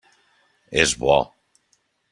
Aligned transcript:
És 0.85 0.95
bo. 1.05 1.19